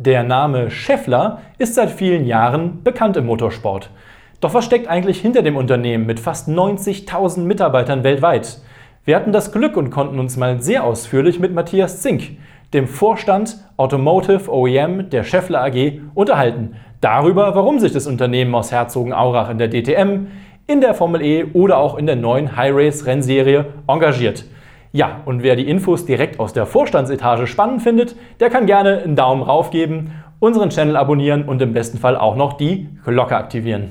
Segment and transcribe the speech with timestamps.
[0.00, 3.90] Der Name Schaeffler ist seit vielen Jahren bekannt im Motorsport.
[4.40, 8.58] Doch was steckt eigentlich hinter dem Unternehmen mit fast 90.000 Mitarbeitern weltweit?
[9.04, 12.38] Wir hatten das Glück und konnten uns mal sehr ausführlich mit Matthias Zink,
[12.72, 16.74] dem Vorstand Automotive OEM der Schaeffler AG, unterhalten.
[17.00, 20.26] Darüber, warum sich das Unternehmen aus Herzogenaurach in der DTM,
[20.66, 24.44] in der Formel E oder auch in der neuen High Race Rennserie engagiert.
[24.96, 29.16] Ja, und wer die Infos direkt aus der Vorstandsetage spannend findet, der kann gerne einen
[29.16, 33.90] Daumen rauf geben, unseren Channel abonnieren und im besten Fall auch noch die Glocke aktivieren.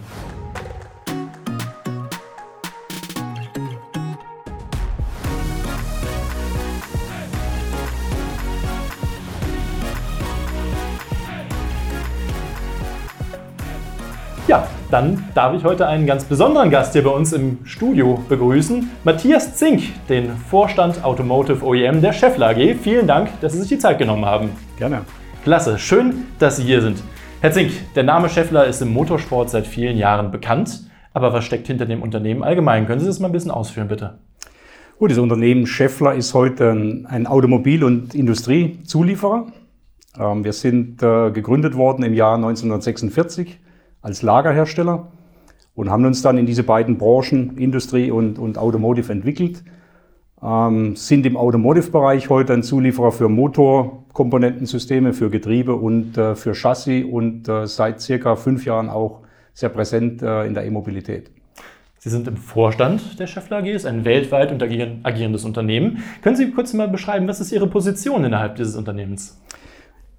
[14.93, 18.91] Dann darf ich heute einen ganz besonderen Gast hier bei uns im Studio begrüßen.
[19.03, 22.75] Matthias Zink, den Vorstand Automotive OEM der Schaeffler AG.
[22.75, 24.51] Vielen Dank, dass Sie sich die Zeit genommen haben.
[24.77, 25.01] Gerne.
[25.43, 27.01] Klasse, schön, dass Sie hier sind.
[27.41, 30.81] Herr Zink, der Name Schaeffler ist im Motorsport seit vielen Jahren bekannt.
[31.11, 32.85] Aber was steckt hinter dem Unternehmen allgemein?
[32.85, 34.19] Können Sie das mal ein bisschen ausführen, bitte?
[34.99, 39.47] Gut, das Unternehmen Schaeffler ist heute ein Automobil- und Industriezulieferer.
[40.19, 43.57] Ähm, wir sind äh, gegründet worden im Jahr 1946
[44.03, 45.07] als Lagerhersteller
[45.73, 49.63] und haben uns dann in diese beiden Branchen, Industrie und, und Automotive, entwickelt.
[50.43, 57.05] Ähm, sind im Automotive-Bereich heute ein Zulieferer für Motorkomponentensysteme, für Getriebe und äh, für Chassis
[57.05, 59.21] und äh, seit circa fünf Jahren auch
[59.53, 61.31] sehr präsent äh, in der E-Mobilität.
[61.97, 66.03] Sie sind im Vorstand der Schaeffler AG, ist ein weltweit agierendes Unternehmen.
[66.21, 69.39] Können Sie kurz mal beschreiben, was ist Ihre Position innerhalb dieses Unternehmens?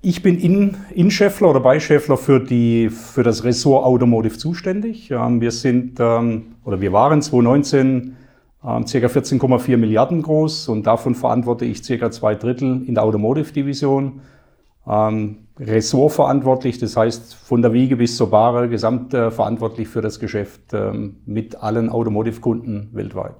[0.06, 5.08] Ich bin in, in Scheffler oder bei Scheffler für, die, für das Ressort Automotive zuständig.
[5.08, 8.14] Wir sind, ähm, oder wir waren 2019
[8.62, 8.84] ähm, ca.
[8.84, 12.10] 14,4 Milliarden groß und davon verantworte ich ca.
[12.10, 14.20] zwei Drittel in der Automotive-Division.
[14.86, 20.02] Ähm, Ressort verantwortlich, das heißt von der Wiege bis zur Bahre, gesamt äh, verantwortlich für
[20.02, 23.36] das Geschäft ähm, mit allen Automotive-Kunden weltweit.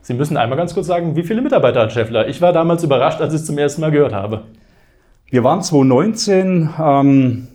[0.00, 2.26] Sie müssen einmal ganz kurz sagen, wie viele Mitarbeiter hat Scheffler?
[2.26, 4.42] Ich war damals überrascht, als ich es zum ersten Mal gehört habe.
[5.30, 7.46] Wir waren 2019 ähm,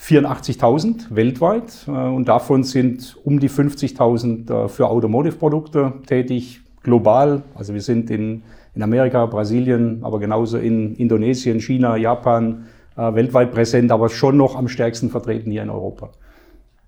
[0.00, 7.42] 84.000 weltweit äh, und davon sind um die 50.000 äh, für Automotive-Produkte tätig, global.
[7.54, 8.44] Also wir sind in,
[8.74, 12.64] in Amerika, Brasilien, aber genauso in Indonesien, China, Japan
[12.96, 16.08] äh, weltweit präsent, aber schon noch am stärksten vertreten hier in Europa.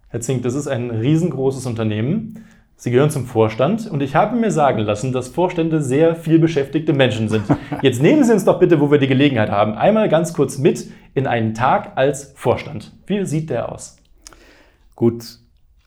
[0.09, 2.47] Herr Zink, das ist ein riesengroßes Unternehmen.
[2.83, 6.95] Sie gehören zum Vorstand und ich habe mir sagen lassen, dass Vorstände sehr viel beschäftigte
[6.95, 7.45] Menschen sind.
[7.83, 10.91] Jetzt nehmen Sie uns doch bitte, wo wir die Gelegenheit haben, einmal ganz kurz mit
[11.13, 12.97] in einen Tag als Vorstand.
[13.05, 13.99] Wie sieht der aus?
[14.97, 15.25] Gut,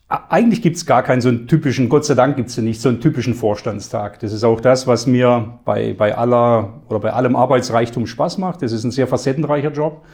[0.08, 2.80] eigentlich gibt es gar keinen so einen typischen, Gott sei Dank gibt es ja nicht
[2.80, 4.20] so einen typischen Vorstandstag.
[4.20, 8.62] Das ist auch das, was mir bei, bei aller oder bei allem Arbeitsreichtum Spaß macht.
[8.62, 10.06] Das ist ein sehr facettenreicher Job.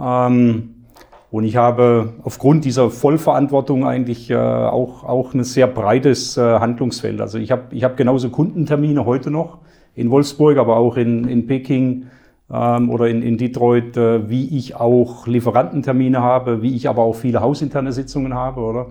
[0.00, 0.77] Ähm,
[1.30, 7.20] und ich habe aufgrund dieser Vollverantwortung eigentlich äh, auch, auch ein sehr breites äh, Handlungsfeld.
[7.20, 9.58] Also ich habe ich hab genauso Kundentermine heute noch
[9.94, 12.06] in Wolfsburg, aber auch in, in Peking
[12.50, 17.14] ähm, oder in, in Detroit, äh, wie ich auch Lieferantentermine habe, wie ich aber auch
[17.14, 18.86] viele hausinterne Sitzungen habe, oder?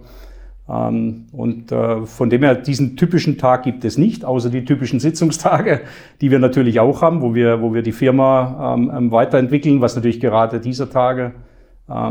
[0.70, 5.00] Ähm, und äh, von dem her, diesen typischen Tag gibt es nicht, außer die typischen
[5.00, 5.81] Sitzungstage,
[6.22, 9.96] die wir natürlich auch haben, wo wir, wo wir die Firma ähm, ähm weiterentwickeln, was
[9.96, 11.31] natürlich gerade dieser Tage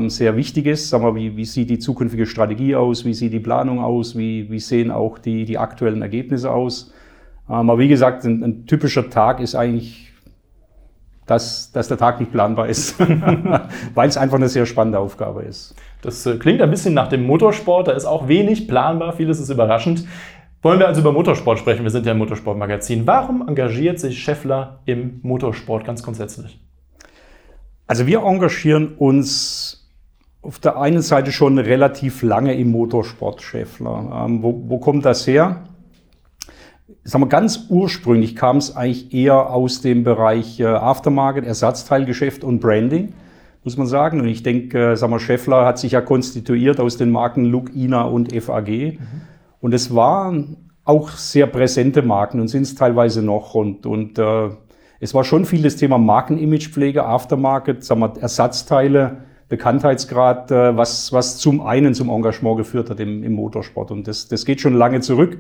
[0.07, 0.89] sehr wichtig ist.
[0.89, 4.51] Sagen wir, wie, wie sieht die zukünftige Strategie aus, wie sieht die Planung aus, wie,
[4.51, 6.95] wie sehen auch die, die aktuellen Ergebnisse aus.
[7.49, 10.13] Ähm, aber wie gesagt, ein, ein typischer Tag ist eigentlich,
[11.27, 12.99] dass, dass der Tag nicht planbar ist,
[13.95, 15.75] weil es einfach eine sehr spannende Aufgabe ist.
[16.03, 19.51] Das äh, klingt ein bisschen nach dem Motorsport, da ist auch wenig planbar, vieles ist
[19.51, 20.07] überraschend.
[20.63, 21.85] Wollen wir also über Motorsport sprechen?
[21.85, 23.07] Wir sind ja ein Motorsportmagazin.
[23.07, 26.66] Warum engagiert sich Scheffler im Motorsport ganz grundsätzlich?
[27.87, 29.87] Also wir engagieren uns
[30.43, 34.27] auf der einen Seite schon relativ lange im Motorsport, Schäffler.
[34.27, 35.65] Ähm, wo, wo kommt das her?
[37.03, 42.61] Sagen wir, ganz ursprünglich kam es eigentlich eher aus dem Bereich äh, Aftermarket, Ersatzteilgeschäft und
[42.61, 43.15] Branding,
[43.65, 44.21] muss man sagen.
[44.21, 47.75] Und ich denke, äh, sagen wir, Scheffler hat sich ja konstituiert aus den Marken Look,
[47.75, 48.69] Ina und FAG.
[48.69, 48.99] Mhm.
[49.61, 53.55] Und es waren auch sehr präsente Marken und sind es teilweise noch.
[53.55, 54.51] Und, und äh,
[55.01, 61.39] es war schon viel das Thema Markenimagepflege, Aftermarket, sagen wir, Ersatzteile, Bekanntheitsgrad, äh, was, was
[61.39, 63.91] zum einen zum Engagement geführt hat im, im Motorsport.
[63.91, 65.39] Und das, das geht schon lange zurück.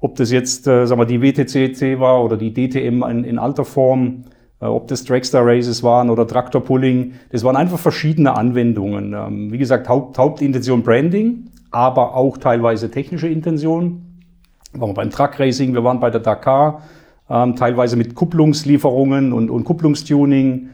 [0.00, 3.64] Ob das jetzt äh, sagen wir, die WTCC war oder die DTM in, in alter
[3.64, 4.24] Form,
[4.60, 9.14] äh, ob das Dragster Races waren oder Traktor Pulling, das waren einfach verschiedene Anwendungen.
[9.14, 14.06] Ähm, wie gesagt, Haupt, Hauptintention Branding, aber auch teilweise technische Intention.
[14.72, 16.82] Wir waren beim Truck Racing, wir waren bei der Dakar,
[17.30, 20.68] ähm, teilweise mit Kupplungslieferungen und, und Kupplungstuning.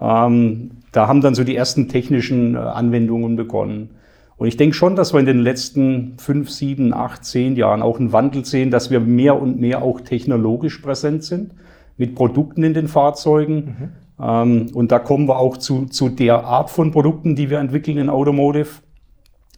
[0.00, 3.90] Ähm, da haben dann so die ersten technischen äh, Anwendungen begonnen.
[4.36, 7.98] Und ich denke schon, dass wir in den letzten fünf, sieben, acht, zehn Jahren auch
[7.98, 11.52] einen Wandel sehen, dass wir mehr und mehr auch technologisch präsent sind
[11.96, 13.54] mit Produkten in den Fahrzeugen.
[13.54, 13.88] Mhm.
[14.20, 17.98] Ähm, und da kommen wir auch zu, zu der Art von Produkten, die wir entwickeln
[17.98, 18.68] in Automotive.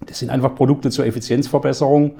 [0.06, 2.16] Das sind einfach Produkte zur Effizienzverbesserung,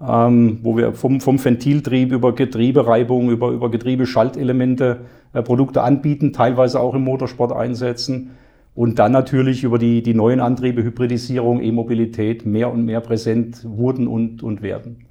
[0.00, 5.00] ähm, wo wir vom, vom Ventiltrieb über Getriebereibung, über, über Getriebeschaltelemente
[5.32, 8.32] äh, Produkte anbieten, teilweise auch im Motorsport einsetzen.
[8.74, 14.06] Und dann natürlich über die, die neuen Antriebe, Hybridisierung, E-Mobilität mehr und mehr präsent wurden
[14.06, 15.06] und, und werden.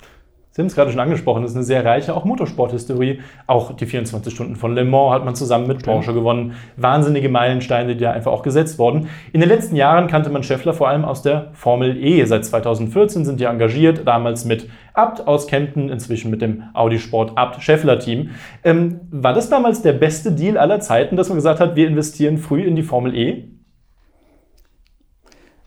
[0.55, 3.19] Sie haben es gerade schon angesprochen, das ist eine sehr reiche auch Motorsporthistorie.
[3.45, 6.53] Auch die 24 Stunden von Le Mans hat man zusammen mit Porsche gewonnen.
[6.77, 9.09] Wahnsinnige Meilensteine, die da einfach auch gesetzt wurden.
[9.33, 12.23] In den letzten Jahren kannte man Scheffler vor allem aus der Formel E.
[12.23, 17.33] Seit 2014 sind die engagiert, damals mit Abt aus Kempten, inzwischen mit dem Audi Sport
[17.35, 18.29] Abt Scheffler Team.
[18.63, 22.37] Ähm, war das damals der beste Deal aller Zeiten, dass man gesagt hat, wir investieren
[22.37, 23.49] früh in die Formel E?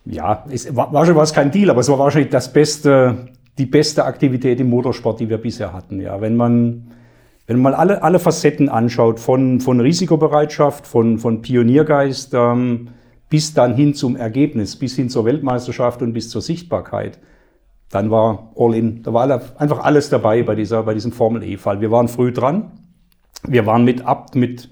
[0.07, 4.61] Ja, es war, wahrscheinlich kein Deal, aber es war wahrscheinlich das beste die beste Aktivität
[4.61, 6.01] im Motorsport, die wir bisher hatten.
[6.01, 6.93] Ja, wenn man,
[7.47, 12.89] wenn man alle, alle Facetten anschaut, von, von Risikobereitschaft, von, von Pioniergeist ähm,
[13.29, 17.19] bis dann hin zum Ergebnis, bis hin zur Weltmeisterschaft und bis zur Sichtbarkeit,
[17.91, 19.03] dann war all in.
[19.03, 21.81] Da war alle, einfach alles dabei bei, dieser, bei diesem Formel E-Fall.
[21.81, 22.73] Wir waren früh dran.
[23.47, 24.71] Wir waren mit ab, mit,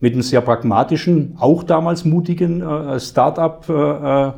[0.00, 4.32] mit einem sehr pragmatischen, auch damals mutigen äh, Start-up äh,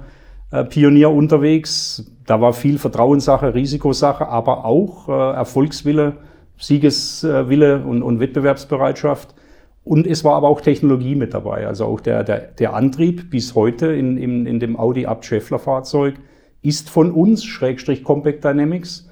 [0.50, 2.10] äh, Pionier unterwegs.
[2.30, 6.18] Da war viel Vertrauenssache, Risikosache, aber auch äh, Erfolgswille,
[6.58, 9.34] Siegeswille und, und Wettbewerbsbereitschaft.
[9.82, 11.66] Und es war aber auch Technologie mit dabei.
[11.66, 15.58] Also auch der, der, der Antrieb bis heute in, in, in dem Audi Abt Scheffler
[15.58, 16.20] Fahrzeug
[16.62, 19.10] ist von uns, Schrägstrich Compact Dynamics.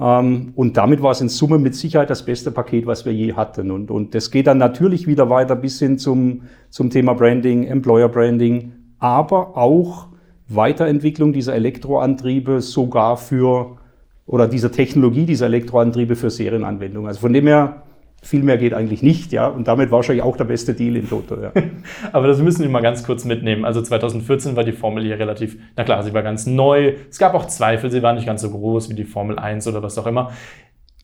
[0.00, 3.34] Ähm, und damit war es in Summe mit Sicherheit das beste Paket, was wir je
[3.34, 3.72] hatten.
[3.72, 8.08] Und, und das geht dann natürlich wieder weiter bis hin zum, zum Thema Branding, Employer
[8.08, 10.13] Branding, aber auch
[10.48, 13.78] Weiterentwicklung dieser Elektroantriebe sogar für,
[14.26, 17.08] oder dieser Technologie dieser Elektroantriebe für Serienanwendungen.
[17.08, 17.82] Also von dem her,
[18.24, 19.46] viel mehr geht eigentlich nicht, ja.
[19.46, 21.52] Und damit wahrscheinlich auch der beste Deal in Toto, ja.
[22.12, 23.64] Aber das müssen wir mal ganz kurz mitnehmen.
[23.64, 26.94] Also 2014 war die Formel hier relativ, na klar, sie war ganz neu.
[27.10, 29.82] Es gab auch Zweifel, sie war nicht ganz so groß wie die Formel 1 oder
[29.82, 30.32] was auch immer.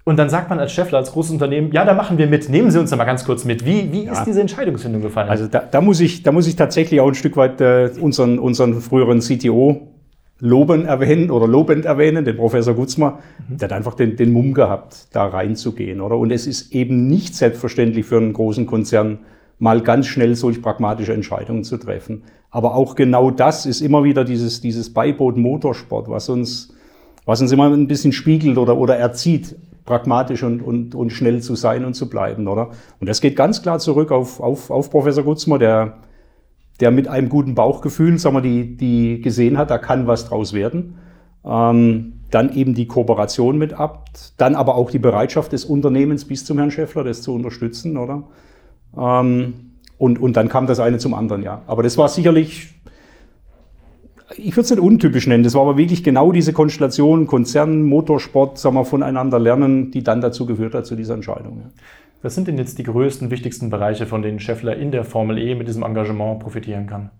[0.04, 2.48] Und dann sagt man als Chefler, als großes Unternehmen, ja, da machen wir mit.
[2.48, 3.66] Nehmen Sie uns da mal ganz kurz mit.
[3.66, 4.12] Wie, wie ja.
[4.12, 5.28] ist diese Entscheidungsfindung gefallen?
[5.28, 8.38] Also da, da, muss ich, da muss ich tatsächlich auch ein Stück weit äh, unseren,
[8.38, 9.88] unseren früheren CTO
[10.38, 13.18] loben erwähnen oder lobend erwähnen, den Professor Gutzmer.
[13.48, 13.58] Mhm.
[13.58, 16.00] Der hat einfach den, den Mumm gehabt, da reinzugehen.
[16.00, 16.16] Oder?
[16.16, 19.18] Und es ist eben nicht selbstverständlich für einen großen Konzern,
[19.58, 22.22] mal ganz schnell solch pragmatische Entscheidungen zu treffen.
[22.50, 26.74] Aber auch genau das ist immer wieder dieses, dieses Beiboot Motorsport, was uns,
[27.26, 31.54] was uns immer ein bisschen spiegelt oder, oder erzieht pragmatisch und, und, und schnell zu
[31.54, 32.70] sein und zu bleiben, oder?
[33.00, 35.98] Und das geht ganz klar zurück auf, auf, auf Professor Gutzmer, der,
[36.80, 40.52] der mit einem guten Bauchgefühl, sagen wir, die, die gesehen hat, da kann was draus
[40.52, 40.98] werden.
[41.44, 46.44] Ähm, dann eben die Kooperation mit Abt, dann aber auch die Bereitschaft des Unternehmens bis
[46.44, 48.24] zum Herrn Schäffler, das zu unterstützen, oder?
[48.96, 51.62] Ähm, und, und dann kam das eine zum anderen, ja.
[51.66, 52.79] Aber das war sicherlich
[54.36, 58.58] ich würde es nicht untypisch nennen, das war aber wirklich genau diese Konstellation, Konzern, Motorsport,
[58.58, 61.62] sagen wir, voneinander lernen, die dann dazu geführt hat, zu dieser Entscheidung.
[61.64, 61.70] Ja.
[62.22, 65.54] Was sind denn jetzt die größten, wichtigsten Bereiche, von denen Scheffler in der Formel E
[65.54, 67.10] mit diesem Engagement profitieren kann?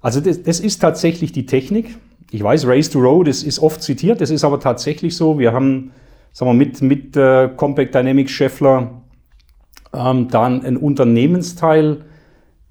[0.00, 1.96] Also das, das ist tatsächlich die Technik.
[2.30, 5.38] Ich weiß, Race to Road das ist oft zitiert, das ist aber tatsächlich so.
[5.38, 5.90] Wir haben
[6.32, 9.02] sagen wir, mit, mit äh, Compact Dynamics Scheffler
[9.92, 12.04] ähm, dann einen Unternehmensteil,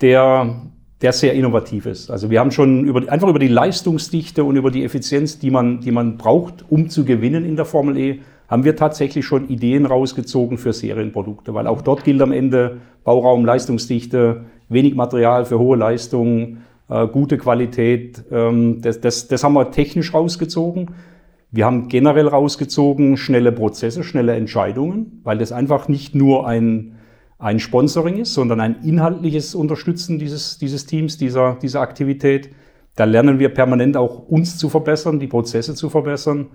[0.01, 0.62] der
[1.01, 2.12] der sehr innovativ ist.
[2.12, 5.79] Also wir haben schon über, einfach über die Leistungsdichte und über die Effizienz, die man,
[5.79, 9.86] die man braucht, um zu gewinnen in der Formel E, haben wir tatsächlich schon Ideen
[9.86, 15.77] rausgezogen für Serienprodukte, weil auch dort gilt am Ende Bauraum, Leistungsdichte, wenig Material für hohe
[15.77, 18.24] Leistungen, äh, gute Qualität.
[18.32, 20.91] Ähm, das, das, das haben wir technisch rausgezogen.
[21.51, 26.99] Wir haben generell rausgezogen schnelle Prozesse, schnelle Entscheidungen, weil das einfach nicht nur ein
[27.39, 32.50] ein Sponsoring ist, sondern ein inhaltliches Unterstützen dieses, dieses Teams, dieser, dieser Aktivität.
[32.96, 36.48] Da lernen wir permanent auch uns zu verbessern, die Prozesse zu verbessern.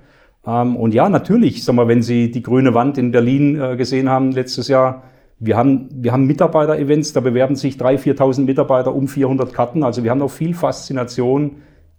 [0.46, 4.10] Ähm, und ja, natürlich, sag mal, wenn Sie die grüne Wand in Berlin äh, gesehen
[4.10, 5.04] haben letztes Jahr,
[5.40, 9.82] wir haben, wir haben Mitarbeiter-Events, da bewerben sich 3.000, 4.000 Mitarbeiter um 400 Karten.
[9.82, 11.56] Also wir haben auch viel Faszination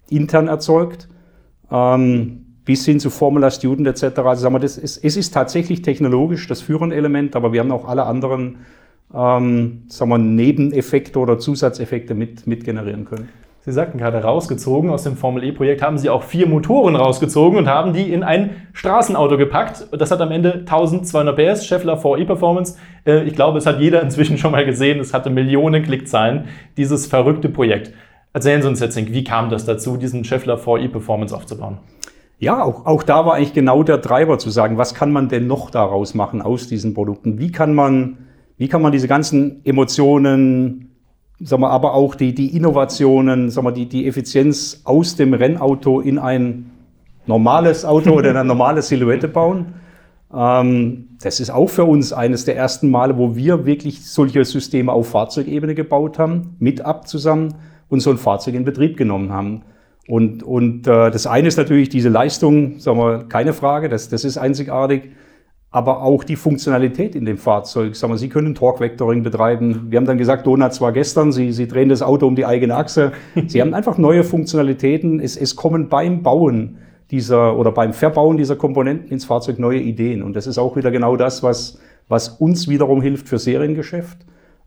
[0.10, 1.10] intern erzeugt,
[1.72, 4.20] ähm, bis hin zu Formula Student etc.
[4.20, 7.72] Also sagen wir, das ist, es ist tatsächlich technologisch das führende Element, aber wir haben
[7.72, 8.58] auch alle anderen
[9.14, 13.30] ähm, sagen wir, Nebeneffekte oder Zusatzeffekte mit, mit generieren können.
[13.62, 14.92] Sie sagten gerade rausgezogen.
[14.92, 18.52] Aus dem Formel E-Projekt haben Sie auch vier Motoren rausgezogen und haben die in ein
[18.74, 19.88] Straßenauto gepackt.
[19.92, 22.78] Das hat am Ende 1200 PS, Scheffler 4e Performance.
[23.08, 25.00] Äh, ich glaube, es hat jeder inzwischen schon mal gesehen.
[25.00, 26.46] Es hatte Millionen Klickzahlen,
[26.78, 27.92] dieses verrückte Projekt.
[28.34, 31.80] Erzählen Sie uns jetzt, wie kam das dazu, diesen Scheffler 4e Performance aufzubauen?
[32.38, 35.48] Ja, auch, auch da war eigentlich genau der Treiber zu sagen, was kann man denn
[35.48, 37.40] noch daraus machen aus diesen Produkten?
[37.40, 38.18] Wie kann man,
[38.58, 40.92] wie kann man diese ganzen Emotionen,
[41.40, 46.02] sagen wir, aber auch die, die Innovationen, sagen wir, die, die Effizienz aus dem Rennauto
[46.02, 46.72] in ein
[47.26, 49.76] normales Auto oder in eine normale Silhouette bauen.
[50.34, 54.92] Ähm, das ist auch für uns eines der ersten Male, wo wir wirklich solche Systeme
[54.92, 57.56] auf Fahrzeugebene gebaut haben, mit ab zusammen
[57.88, 59.62] und so ein Fahrzeug in Betrieb genommen haben.
[60.08, 64.24] Und, und äh, das eine ist natürlich diese Leistung, sagen wir, keine Frage, das, das
[64.24, 65.12] ist einzigartig
[65.76, 67.98] aber auch die Funktionalität in dem Fahrzeug.
[67.98, 69.88] Sagen wir, Sie können Torque-Vectoring betreiben.
[69.90, 72.78] Wir haben dann gesagt, Donut war gestern, Sie, Sie drehen das Auto um die eigene
[72.78, 73.12] Achse.
[73.48, 75.20] Sie haben einfach neue Funktionalitäten.
[75.20, 76.78] Es, es kommen beim Bauen
[77.12, 80.24] dieser oder beim Verbauen dieser Komponenten ins Fahrzeug neue Ideen.
[80.24, 84.20] Und das ist auch wieder genau das, was, was uns wiederum hilft für Seriengeschäft.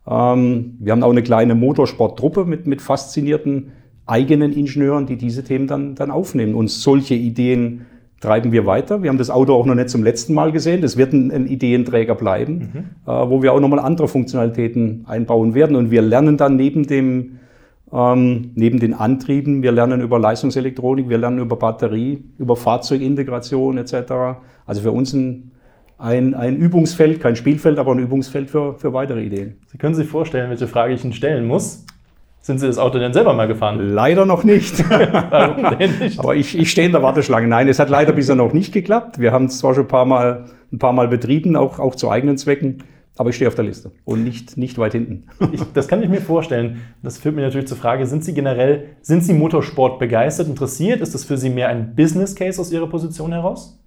[0.07, 3.73] Ähm, wir haben auch eine kleine Motorsporttruppe mit, mit faszinierten
[4.09, 7.87] eigenen Ingenieuren, die diese Themen dann, dann aufnehmen und solche Ideen
[8.21, 9.03] treiben wir weiter.
[9.03, 10.83] Wir haben das Auto auch noch nicht zum letzten Mal gesehen.
[10.83, 12.79] Das wird ein, ein Ideenträger bleiben, mhm.
[13.07, 15.77] äh, wo wir auch nochmal andere Funktionalitäten einbauen werden.
[15.77, 17.39] Und wir lernen dann neben dem,
[17.93, 23.95] ähm, neben den Antrieben, wir lernen über Leistungselektronik, wir lernen über Batterie, über Fahrzeugintegration etc.
[24.67, 25.53] Also für uns ein,
[25.97, 29.59] ein, ein Übungsfeld, kein Spielfeld, aber ein Übungsfeld für, für weitere Ideen.
[29.67, 31.85] Sie können sich vorstellen, welche Frage ich Ihnen stellen muss.
[32.49, 33.79] Sind Sie das Auto denn selber mal gefahren?
[33.91, 34.83] Leider noch nicht.
[34.91, 36.19] Warum denn nicht?
[36.19, 37.47] Aber ich, ich stehe in der Warteschlange.
[37.47, 39.19] Nein, es hat leider bisher noch nicht geklappt.
[39.19, 42.11] Wir haben es zwar schon ein paar Mal, ein paar Mal betrieben, auch, auch zu
[42.11, 42.85] eigenen Zwecken.
[43.19, 45.27] Aber ich stehe auf der Liste und nicht, nicht weit hinten.
[45.53, 46.81] Ich, das kann ich mir vorstellen.
[47.03, 51.03] Das führt mich natürlich zur Frage, sind Sie generell, sind Sie Motorsport begeistert, interessiert?
[51.03, 53.79] Ist das für Sie mehr ein Business Case aus Ihrer Position heraus?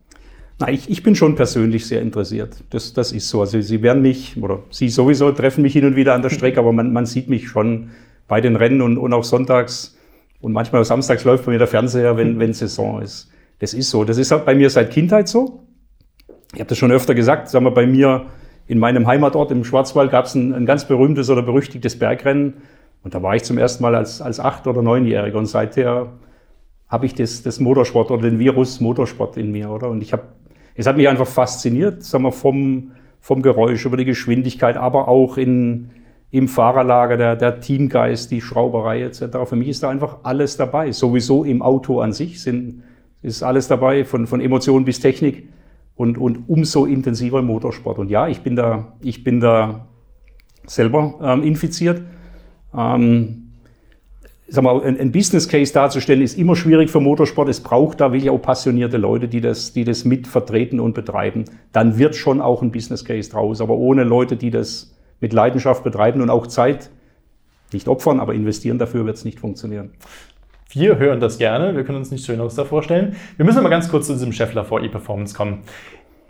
[0.60, 2.64] Na, ich, ich bin schon persönlich sehr interessiert.
[2.70, 3.42] Das, das ist so.
[3.42, 6.60] Also Sie werden mich, oder Sie sowieso treffen mich hin und wieder an der Strecke,
[6.60, 7.90] aber man, man sieht mich schon
[8.32, 9.98] bei den Rennen und, und auch sonntags
[10.40, 13.30] und manchmal auch samstags läuft bei mir der Fernseher, wenn, wenn Saison ist.
[13.60, 14.06] Das ist so.
[14.06, 15.64] Das ist halt bei mir seit Kindheit so.
[16.54, 18.28] Ich habe das schon öfter gesagt, sagen wir bei mir
[18.68, 22.54] in meinem Heimatort im Schwarzwald gab es ein, ein ganz berühmtes oder berüchtigtes Bergrennen.
[23.04, 25.38] Und da war ich zum ersten Mal als, als acht- oder neunjähriger.
[25.38, 26.14] Und seither
[26.88, 29.90] habe ich das, das Motorsport oder den Virus Motorsport in mir, oder?
[29.90, 30.24] Und ich habe,
[30.76, 35.36] es hat mich einfach fasziniert, sagen wir, vom, vom Geräusch, über die Geschwindigkeit, aber auch
[35.36, 35.90] in,
[36.32, 39.24] im Fahrerlager, der, der Teamgeist, die Schrauberei etc.
[39.46, 40.92] Für mich ist da einfach alles dabei.
[40.94, 42.84] Sowieso im Auto an sich sind,
[43.22, 45.50] ist alles dabei, von, von Emotionen bis Technik
[45.96, 48.00] und, und umso intensiver im Motorsport.
[48.00, 49.88] Und ja, ich bin da, ich bin da
[50.66, 52.02] selber ähm, infiziert.
[52.76, 53.52] Ähm,
[54.48, 57.50] sag mal, ein, ein, Business Case darzustellen ist immer schwierig für Motorsport.
[57.50, 61.44] Es braucht da wirklich auch passionierte Leute, die das, die das mit vertreten und betreiben.
[61.74, 63.60] Dann wird schon auch ein Business Case draus.
[63.60, 66.90] Aber ohne Leute, die das mit Leidenschaft betreiben und auch Zeit
[67.72, 69.92] nicht opfern, aber investieren dafür wird es nicht funktionieren.
[70.74, 73.16] Wir hören das gerne, wir können uns nichts Schöneres da vorstellen.
[73.38, 75.60] Wir müssen mal ganz kurz zu diesem Scheffler vor E-Performance kommen.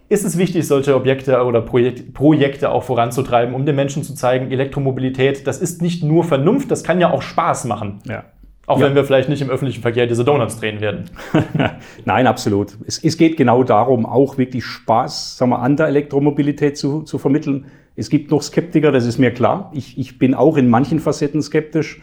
[0.10, 4.52] Ist es wichtig, solche Objekte oder Projek Projekte auch voranzutreiben, um den Menschen zu zeigen,
[4.52, 8.00] Elektromobilität, das ist nicht nur Vernunft, das kann ja auch Spaß machen.
[8.06, 8.26] Ja.
[8.68, 8.88] Auch ja.
[8.88, 11.06] wenn wir vielleicht nicht im öffentlichen Verkehr diese Donuts drehen werden.
[12.06, 12.78] Nein, absolut.
[12.86, 17.18] Es, es, geht genau darum, auch wirklich Spaß sagen wir, an der Elektromobilität zu, zu
[17.18, 17.66] vermitteln.
[18.02, 19.72] Es gibt noch Skeptiker, das ist mir klar.
[19.76, 22.02] Ich, ich bin auch in manchen Facetten skeptisch.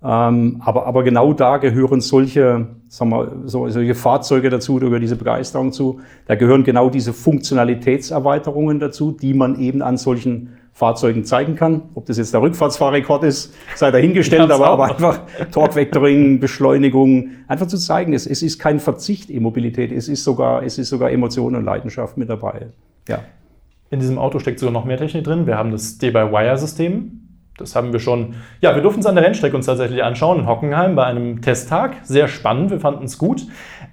[0.00, 5.02] Ähm, aber, aber genau da gehören solche, sagen wir, so, solche Fahrzeuge dazu, da gehört
[5.02, 6.00] diese Begeisterung zu.
[6.26, 11.82] Da gehören genau diese Funktionalitätserweiterungen dazu, die man eben an solchen Fahrzeugen zeigen kann.
[11.94, 17.76] Ob das jetzt der Rückfahrtsfahrrekord ist, sei dahingestellt, aber, aber einfach Torque-Vectoring, Beschleunigung, einfach zu
[17.76, 21.56] zeigen, es, es ist kein Verzicht in Mobilität, es ist sogar, es ist sogar Emotion
[21.56, 22.68] und Leidenschaft mit dabei.
[23.08, 23.18] Ja.
[23.90, 25.46] In diesem Auto steckt sogar noch mehr Technik drin.
[25.46, 27.20] Wir haben das Stay-by-Wire-System.
[27.58, 30.46] Das haben wir schon, ja, wir durften es an der Rennstrecke uns tatsächlich anschauen in
[30.46, 31.96] Hockenheim bei einem Testtag.
[32.04, 33.46] Sehr spannend, wir fanden es gut.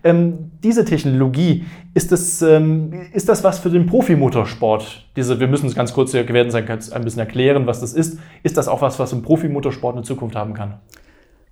[0.04, 5.08] Ähm, diese Technologie, ist das, ähm, ist das was für den Profimotorsport?
[5.18, 8.20] Diese, wir müssen es ganz kurz, wir werden es ein bisschen erklären, was das ist.
[8.44, 10.76] Ist das auch was, was im Profimotorsport eine Zukunft haben kann?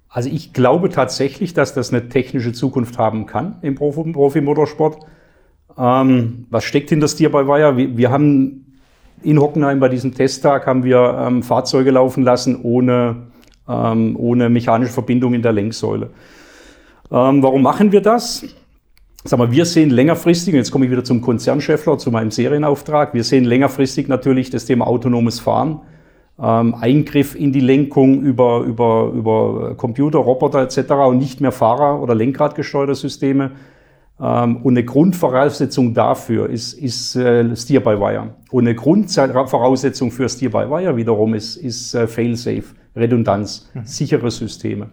[0.08, 5.00] Also ich glaube tatsächlich, dass das eine technische Zukunft haben kann im Profimotorsport.
[5.78, 7.78] Ähm, was steckt hinter Steer by Wire?
[7.78, 8.66] Wir, wir, haben
[9.22, 13.28] in Hockenheim bei diesem Testtag haben wir ähm, Fahrzeuge laufen lassen ohne,
[13.68, 16.10] ähm, ohne mechanische Verbindung in der Lenksäule.
[17.12, 18.46] Ähm, warum machen wir das?
[19.24, 23.14] Sag mal, wir sehen längerfristig, und jetzt komme ich wieder zum Konzernchefler, zu meinem Serienauftrag,
[23.14, 25.82] wir sehen längerfristig natürlich das Thema autonomes Fahren
[26.42, 30.92] ähm, Eingriff in die Lenkung über, über, über Computer, Roboter etc.
[31.08, 33.52] und nicht mehr Fahrer- oder Lenkradgesteuerte Systeme.
[34.20, 38.36] Ähm, und eine Grundvoraussetzung dafür ist, ist äh, Steer-by-Wire.
[38.52, 42.64] Und eine Grundvoraussetzung für Steer-by-Wire wiederum ist, ist äh, Fail-Safe,
[42.96, 43.82] Redundanz, mhm.
[43.84, 44.90] sichere Systeme.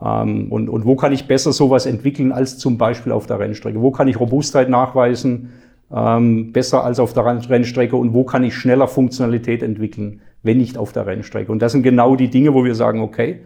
[0.00, 3.80] Ähm, und, und wo kann ich besser sowas entwickeln als zum Beispiel auf der Rennstrecke?
[3.80, 5.50] Wo kann ich Robustheit nachweisen,
[5.92, 7.96] ähm, besser als auf der Rennstrecke?
[7.96, 10.20] Und wo kann ich schneller Funktionalität entwickeln?
[10.42, 11.52] wenn nicht auf der Rennstrecke.
[11.52, 13.40] Und das sind genau die Dinge, wo wir sagen, okay,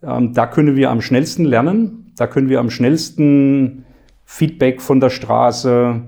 [0.00, 3.84] da können wir am schnellsten lernen, da können wir am schnellsten
[4.24, 6.00] Feedback von der Straße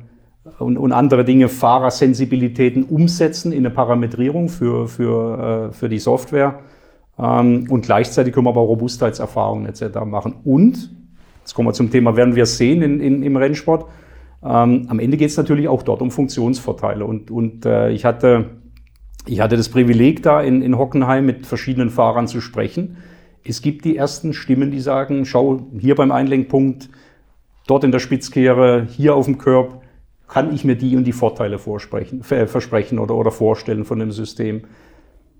[0.58, 6.60] und, und andere Dinge, Fahrersensibilitäten umsetzen in eine Parametrierung für, für, äh, für die Software.
[7.18, 10.00] Ähm, und gleichzeitig können wir aber Robustheitserfahrungen etc.
[10.04, 10.36] machen.
[10.44, 10.90] Und,
[11.40, 13.86] jetzt kommen wir zum Thema, werden wir sehen in, in, im Rennsport,
[14.42, 17.04] ähm, am Ende geht es natürlich auch dort um Funktionsvorteile.
[17.04, 18.50] Und, und äh, ich hatte
[19.28, 22.98] ich hatte das Privileg, da in, in Hockenheim mit verschiedenen Fahrern zu sprechen.
[23.42, 26.88] Es gibt die ersten Stimmen, die sagen, schau, hier beim Einlenkpunkt,
[27.66, 29.82] dort in der Spitzkehre, hier auf dem Körb,
[30.28, 34.62] kann ich mir die und die Vorteile versprechen oder, oder vorstellen von dem System.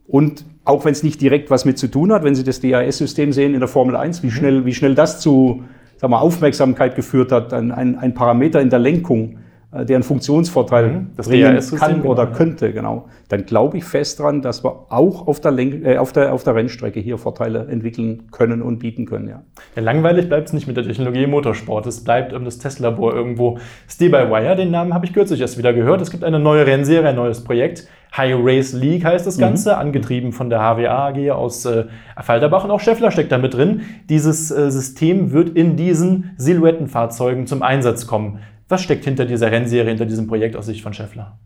[0.07, 3.33] Und auch wenn es nicht direkt was mit zu tun hat, wenn Sie das DAS-System
[3.33, 4.31] sehen in der Formel 1, wie mhm.
[4.31, 5.65] schnell, wie schnell das zu
[5.97, 9.46] sag mal, Aufmerksamkeit geführt hat, ein, ein, ein Parameter in der Lenkung, äh,
[9.85, 12.37] deren Funktionsvorteil mhm, das bringen kann oder genau.
[12.37, 16.13] könnte, genau, dann glaube ich fest dran, dass wir auch auf der, Lenk äh, auf,
[16.13, 19.29] der, auf der Rennstrecke hier Vorteile entwickeln können und bieten können.
[19.29, 19.43] Ja.
[19.75, 21.87] ja langweilig bleibt es nicht mit der Technologie im Motorsport.
[21.87, 23.59] Es bleibt um das Testlabor irgendwo.
[23.89, 26.01] Stay-by-Wire, den Namen habe ich kürzlich erst wieder gehört.
[26.01, 27.89] Es gibt eine neue Rennserie, ein neues Projekt.
[28.17, 29.79] High Race League heißt das Ganze, mhm.
[29.79, 31.85] angetrieben von der HWA AG aus äh,
[32.23, 33.83] Falterbach und auch Scheffler steckt da mit drin.
[34.09, 38.39] Dieses äh, System wird in diesen Silhouettenfahrzeugen zum Einsatz kommen.
[38.69, 41.39] Was steckt hinter dieser Rennserie, hinter diesem Projekt aus Sicht von Scheffler?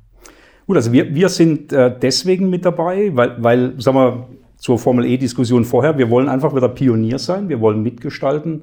[0.66, 5.06] Gut, also wir, wir sind äh, deswegen mit dabei, weil, weil, sagen wir, zur Formel
[5.06, 8.62] E-Diskussion vorher, wir wollen einfach wieder Pionier sein, wir wollen mitgestalten.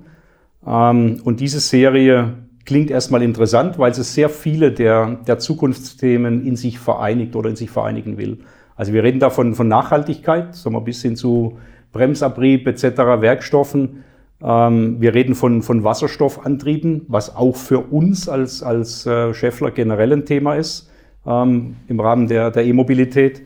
[0.66, 2.34] Ähm, und diese Serie
[2.66, 7.56] klingt erstmal interessant, weil sie sehr viele der, der Zukunftsthemen in sich vereinigt oder in
[7.56, 8.40] sich vereinigen will.
[8.76, 11.58] Also wir reden da von, von Nachhaltigkeit, sagen wir, bis hin zu
[11.92, 12.84] Bremsabrieb etc.,
[13.20, 14.04] Werkstoffen.
[14.42, 20.14] Ähm, wir reden von, von Wasserstoffantrieben, was auch für uns als, als äh, Scheffler generell
[20.14, 20.90] ein Thema ist
[21.26, 23.42] ähm, im Rahmen der, der E-Mobilität.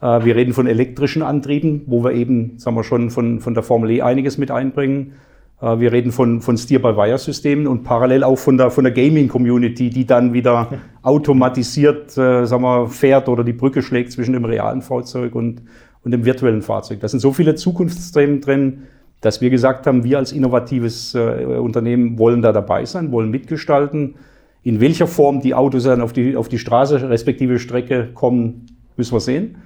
[0.00, 3.62] Äh, wir reden von elektrischen Antrieben, wo wir eben, sagen wir schon, von, von der
[3.62, 5.14] Formel E einiges mit einbringen.
[5.62, 10.06] Äh, wir reden von, von Steer-by-Wire-Systemen und parallel auch von der, von der Gaming-Community, die
[10.06, 10.68] dann wieder
[11.02, 15.62] automatisiert äh, sagen wir, fährt oder die Brücke schlägt zwischen dem realen Fahrzeug und,
[16.02, 17.00] und dem virtuellen Fahrzeug.
[17.00, 18.82] Da sind so viele Zukunftsthemen drin,
[19.24, 24.16] dass wir gesagt haben, wir als innovatives äh, Unternehmen wollen da dabei sein, wollen mitgestalten.
[24.62, 29.14] In welcher Form die Autos dann auf die, auf die Straße respektive Strecke kommen, müssen
[29.14, 29.56] wir sehen.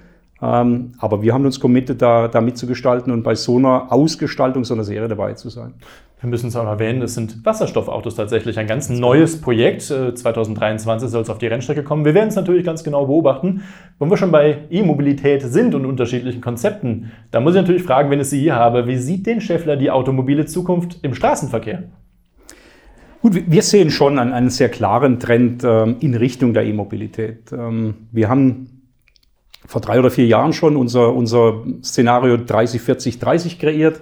[0.40, 4.75] Ähm, aber wir haben uns committed, da, da mitzugestalten und bei so einer Ausgestaltung so
[4.75, 5.75] einer Serie dabei zu sein.
[6.20, 9.83] Wir müssen es auch erwähnen, es sind Wasserstoffautos tatsächlich ein ganz neues Projekt.
[9.83, 12.04] 2023 soll es auf die Rennstrecke kommen.
[12.04, 13.62] Wir werden es natürlich ganz genau beobachten.
[14.00, 18.20] Wenn wir schon bei E-Mobilität sind und unterschiedlichen Konzepten, da muss ich natürlich fragen, wenn
[18.20, 21.85] ich Sie hier habe, wie sieht den Scheffler die automobile Zukunft im Straßenverkehr?
[23.22, 27.52] Gut, wir sehen schon einen, sehr klaren Trend ähm, in Richtung der E-Mobilität.
[27.52, 28.83] Ähm, wir haben
[29.66, 34.00] vor drei oder vier Jahren schon unser, unser Szenario 30, 40, 30 kreiert.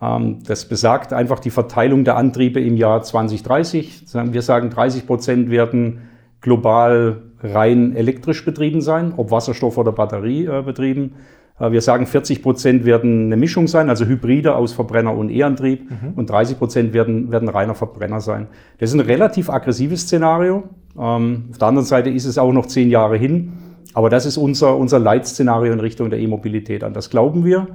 [0.00, 4.04] Ähm, das besagt einfach die Verteilung der Antriebe im Jahr 2030.
[4.32, 6.02] Wir sagen, 30 Prozent werden
[6.40, 11.14] global rein elektrisch betrieben sein, ob Wasserstoff oder Batterie äh, betrieben.
[11.58, 15.90] Äh, wir sagen, 40 Prozent werden eine Mischung sein, also Hybride aus Verbrenner und E-Antrieb
[15.90, 16.12] mhm.
[16.14, 18.48] und 30 Prozent werden, werden reiner Verbrenner sein.
[18.78, 20.64] Das ist ein relativ aggressives Szenario.
[20.98, 23.52] Ähm, auf der anderen Seite ist es auch noch zehn Jahre hin.
[23.94, 26.84] Aber das ist unser, unser Leitszenario in Richtung der E-Mobilität.
[26.84, 27.66] An das glauben wir.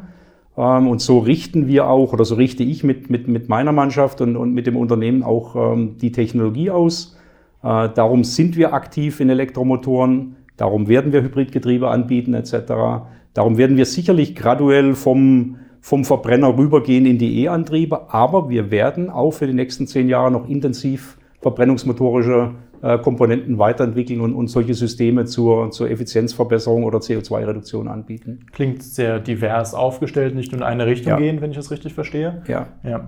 [0.58, 4.22] Ähm, und so richten wir auch, oder so richte ich mit, mit, mit meiner Mannschaft
[4.22, 7.18] und, und mit dem Unternehmen auch ähm, die Technologie aus.
[7.64, 10.36] Äh, darum sind wir aktiv in Elektromotoren.
[10.58, 13.06] Darum werden wir Hybridgetriebe anbieten etc.
[13.34, 18.14] Darum werden wir sicherlich graduell vom, vom Verbrenner rübergehen in die E-Antriebe.
[18.14, 22.52] Aber wir werden auch für die nächsten zehn Jahre noch intensiv verbrennungsmotorische
[22.98, 28.46] Komponenten weiterentwickeln und, und solche Systeme zur, zur Effizienzverbesserung oder CO2-Reduktion anbieten.
[28.52, 31.18] Klingt sehr divers aufgestellt, nicht nur in eine Richtung ja.
[31.18, 32.44] gehen, wenn ich das richtig verstehe.
[32.48, 32.68] Ja.
[32.84, 33.08] ja.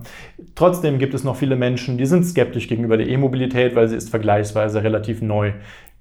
[0.55, 4.09] Trotzdem gibt es noch viele Menschen, die sind skeptisch gegenüber der E-Mobilität, weil sie ist
[4.09, 5.51] vergleichsweise relativ neu.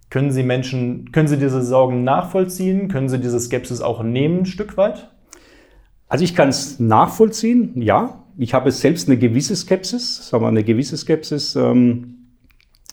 [0.08, 2.87] Können Sie Menschen, können Sie diese Sorgen nachvollziehen?
[2.87, 5.10] Können Sie diese Skepsis auch nehmen, ein Stück weit?
[6.06, 8.24] Also ich kann es nachvollziehen, ja.
[8.37, 11.56] Ich habe selbst eine gewisse Skepsis, sagen wir eine gewisse Skepsis.
[11.56, 12.13] Ähm,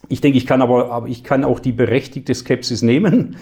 [0.09, 3.35] ich denke, ich kann aber, aber ich kann auch die berechtigte Skepsis nehmen.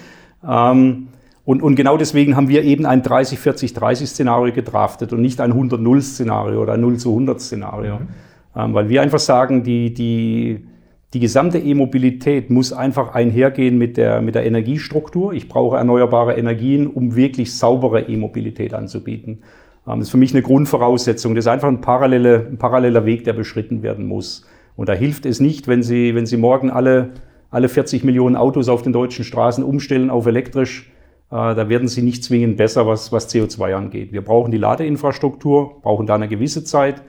[0.47, 1.07] Ähm,
[1.45, 6.73] Und, und genau deswegen haben wir eben ein 30-40-30-Szenario gedraftet und nicht ein 100-0-Szenario oder
[6.73, 7.95] ein 0 zu 100-Szenario.
[7.95, 8.07] Mhm.
[8.55, 10.67] Ähm, weil wir einfach sagen, die, die,
[11.15, 15.33] die gesamte E-Mobilität muss einfach einhergehen mit der, mit der Energiestruktur.
[15.33, 19.39] Ich brauche erneuerbare Energien, um wirklich saubere E-Mobilität anzubieten.
[19.87, 21.33] Ähm, das ist für mich eine Grundvoraussetzung.
[21.33, 24.45] Das ist einfach ein, parallele, ein paralleler Weg, der beschritten werden muss.
[24.79, 27.09] Und da hilft es nicht, wenn Sie, wenn Sie morgen alle,
[27.51, 30.89] alle 40 Millionen Autos auf den deutschen Straßen umstellen auf elektrisch,
[31.31, 34.13] äh, da werden sie nicht zwingend besser, was, was CO2 angeht.
[34.13, 37.03] Wir brauchen die Ladeinfrastruktur, brauchen da eine gewisse Zeit.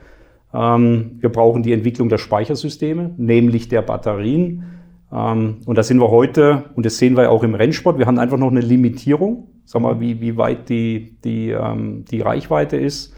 [0.53, 4.65] Ähm, wir brauchen die Entwicklung der Speichersysteme, nämlich der Batterien.
[5.13, 8.19] Ähm, und da sind wir heute, und das sehen wir auch im Rennsport, wir haben
[8.19, 13.15] einfach noch eine Limitierung, sagen wir, wie, wie weit die, die, ähm, die Reichweite ist.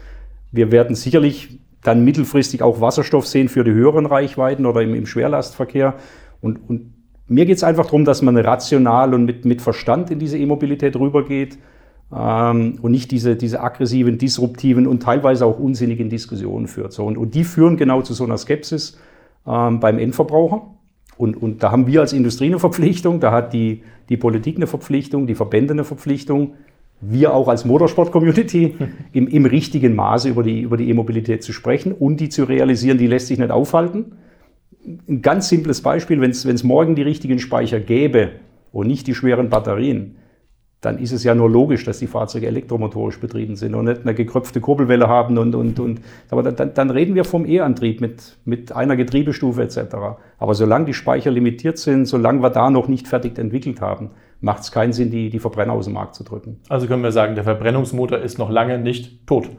[0.51, 5.05] Wir werden sicherlich dann mittelfristig auch Wasserstoff sehen für die höheren Reichweiten oder im, im
[5.05, 5.95] Schwerlastverkehr.
[6.41, 6.93] Und, und
[7.27, 10.95] mir geht es einfach darum, dass man rational und mit, mit Verstand in diese E-Mobilität
[10.95, 11.57] rübergeht
[12.15, 16.93] ähm, und nicht diese, diese aggressiven, disruptiven und teilweise auch unsinnigen Diskussionen führt.
[16.93, 18.97] So, und, und die führen genau zu so einer Skepsis
[19.47, 20.67] ähm, beim Endverbraucher.
[21.17, 24.67] Und, und da haben wir als Industrie eine Verpflichtung, da hat die, die Politik eine
[24.67, 26.55] Verpflichtung, die Verbände eine Verpflichtung,
[27.09, 28.75] wir auch als Motorsport-Community
[29.11, 32.97] im, im richtigen Maße über die über die E-Mobilität zu sprechen und die zu realisieren,
[32.97, 34.13] die lässt sich nicht aufhalten
[34.85, 38.31] ein ganz simples Beispiel, wenn es morgen die richtigen Speicher gäbe
[38.71, 40.17] und nicht die schweren Batterien,
[40.81, 44.13] dann ist es ja nur logisch, dass die Fahrzeuge elektromotorisch betrieben sind und nicht eine
[44.13, 46.01] gekröpfte Kurbelwelle haben und, und, und.
[46.29, 49.77] Aber dann, dann reden wir vom E-Antrieb mit, mit einer Getriebestufe etc.
[50.37, 54.11] Aber solange die Speicher limitiert sind, solange wir da noch nicht fertig entwickelt haben,
[54.43, 56.59] macht es keinen Sinn, die, die Verbrenner aus dem Markt zu drücken.
[56.67, 59.49] Also können wir sagen, der Verbrennungsmotor ist noch lange nicht tot.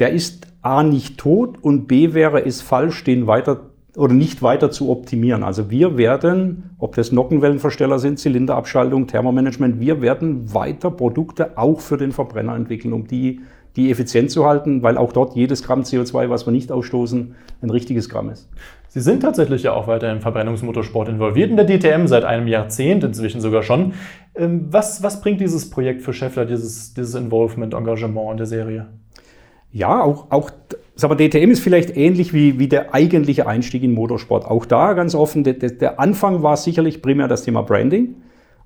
[0.00, 4.72] Der ist A nicht tot und B wäre es falsch, den weiter oder nicht weiter
[4.72, 5.44] zu optimieren.
[5.44, 11.96] Also wir werden, ob das Nockenwellenversteller sind, Zylinderabschaltung, Thermomanagement, wir werden weiter Produkte auch für
[11.96, 13.40] den Verbrenner entwickeln, um die,
[13.76, 17.70] die effizient zu halten, weil auch dort jedes Gramm CO2, was wir nicht ausstoßen, ein
[17.70, 18.48] richtiges Gramm ist.
[18.88, 23.02] Sie sind tatsächlich ja auch weiter im Verbrennungsmotorsport involviert, in der DTM seit einem Jahrzehnt
[23.02, 23.94] inzwischen sogar schon.
[24.36, 28.86] Ähm, was, was bringt dieses Projekt für Scheffler, dieses, dieses Involvement, Engagement in der Serie?
[29.72, 30.52] Ja, auch, auch
[31.02, 34.46] aber DTM ist vielleicht ähnlich wie, wie der eigentliche Einstieg in Motorsport.
[34.46, 38.14] Auch da ganz offen, der, der Anfang war sicherlich primär das Thema Branding.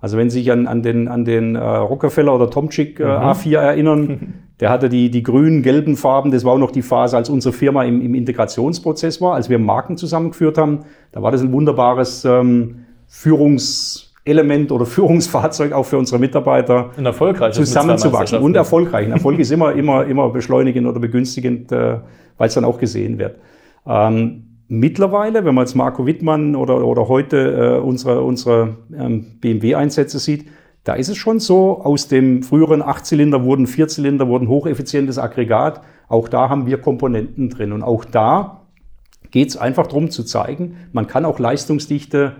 [0.01, 3.09] Also wenn Sie sich an, an den, an den äh, Rockefeller oder Tomczyk äh, mhm.
[3.11, 6.31] A4 erinnern, der hatte die, die grünen, gelben Farben.
[6.31, 9.59] Das war auch noch die Phase, als unsere Firma im, im Integrationsprozess war, als wir
[9.59, 10.81] Marken zusammengeführt haben.
[11.13, 17.07] Da war das ein wunderbares ähm, Führungs- Element oder Führungsfahrzeug auch für unsere Mitarbeiter ein
[17.07, 18.41] erfolgreich zusammenzuwachsen.
[18.41, 19.07] Und erfolgreich.
[19.07, 21.97] Ein Erfolg ist immer, immer, immer beschleunigend oder begünstigend, äh,
[22.37, 23.39] weil es dann auch gesehen wird.
[23.87, 30.19] Ähm, mittlerweile, wenn man jetzt Marco Wittmann oder, oder heute äh, unsere, unsere ähm, BMW-Einsätze
[30.19, 30.47] sieht,
[30.85, 35.83] da ist es schon so, aus dem früheren Achtzylinder wurden Vierzylinder, wurden hocheffizientes Aggregat.
[36.09, 37.73] Auch da haben wir Komponenten drin.
[37.73, 38.63] Und auch da
[39.31, 42.37] geht es einfach darum zu zeigen, man kann auch Leistungsdichte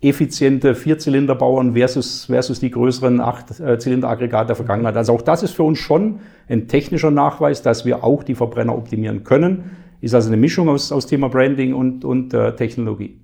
[0.00, 4.96] effiziente Vierzylinderbauern versus, versus die größeren Acht-Zylinder-Aggregate der Vergangenheit.
[4.96, 8.76] Also auch das ist für uns schon ein technischer Nachweis, dass wir auch die Verbrenner
[8.76, 9.76] optimieren können.
[10.02, 13.18] Ist also eine Mischung aus, aus Thema Branding und, und äh, Technologie.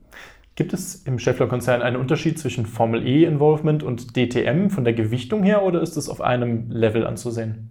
[0.55, 5.63] Gibt es im Scheffler-Konzern einen Unterschied zwischen Formel E-Involvement und DTM von der Gewichtung her
[5.63, 7.69] oder ist es auf einem Level anzusehen?